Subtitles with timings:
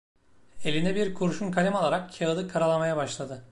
[0.63, 3.43] Eline bir kurşunkalem alarak kâğıdı karalamaya başladı.